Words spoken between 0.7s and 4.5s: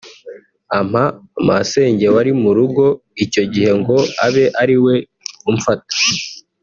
ampa masenge wari mu rugo icyo gihe ngo abe